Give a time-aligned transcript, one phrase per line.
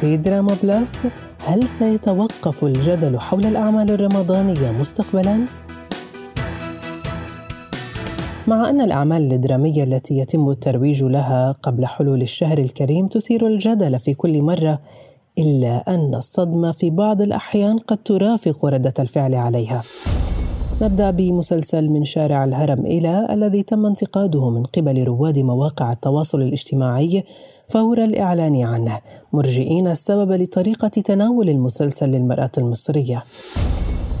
[0.00, 1.06] في دراما بلس
[1.46, 5.46] هل سيتوقف الجدل حول الأعمال الرمضانية مستقبلاً؟
[8.46, 14.14] مع أن الأعمال الدرامية التي يتم الترويج لها قبل حلول الشهر الكريم تثير الجدل في
[14.14, 14.80] كل مرة
[15.38, 19.82] إلا أن الصدمة في بعض الأحيان قد ترافق ردة الفعل عليها
[20.82, 27.24] نبدأ بمسلسل من شارع الهرم إلى الذي تم انتقاده من قبل رواد مواقع التواصل الاجتماعي
[27.68, 29.00] فور الإعلان عنه.
[29.32, 33.24] مرجئين السبب لطريقة تناول المسلسل للمرأة المصرية.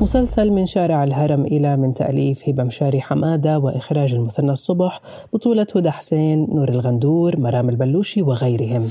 [0.00, 5.00] مسلسل من شارع الهرم إلى من تأليف هبة مشاري حمادة وإخراج المثنى الصبح
[5.32, 8.88] بطولة هدى حسين نور الغندور مرام البلوشي وغيرهم.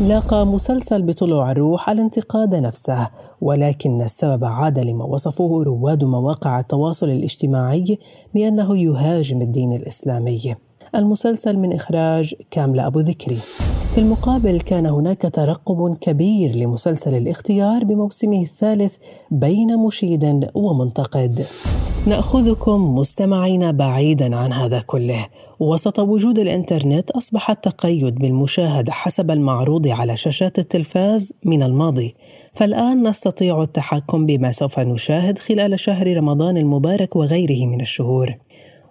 [0.00, 3.08] لاقى مسلسل بطلوع الروح الانتقاد نفسه
[3.40, 7.98] ولكن السبب عاد لما وصفوه رواد مواقع التواصل الاجتماعي
[8.34, 10.54] بأنه يهاجم الدين الإسلامي.
[10.94, 13.38] المسلسل من إخراج كاملة أبو ذكري.
[13.94, 18.96] في المقابل كان هناك ترقب كبير لمسلسل الاختيار بموسمه الثالث
[19.30, 21.46] بين مشيد ومنتقد.
[22.06, 25.26] نأخذكم مستمعين بعيدا عن هذا كله.
[25.60, 32.14] وسط وجود الإنترنت أصبح التقيد بالمشاهده حسب المعروض على شاشات التلفاز من الماضي.
[32.52, 38.36] فالآن نستطيع التحكم بما سوف نشاهد خلال شهر رمضان المبارك وغيره من الشهور.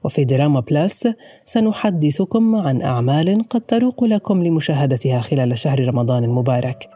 [0.04, 1.08] وفي دراما بلس
[1.46, 6.90] سنحدثكم عن أعمال قد تروق لكم لمشاهدتها خلال شهر رمضان المبارك.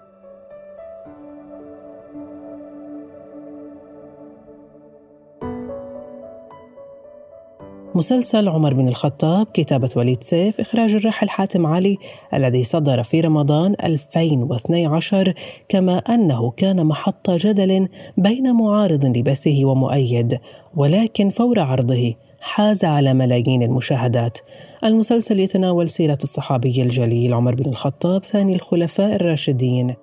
[7.97, 11.97] مسلسل عمر بن الخطاب كتابة وليد سيف إخراج الراحل حاتم علي
[12.33, 15.33] الذي صدر في رمضان 2012
[15.69, 20.39] كما أنه كان محط جدل بين معارض لبثه ومؤيد
[20.75, 22.13] ولكن فور عرضه
[22.47, 24.37] حاز على ملايين المشاهدات.
[24.83, 29.95] المسلسل يتناول سيرة الصحابي الجليل عمر بن الخطاب ثاني الخلفاء الراشدين.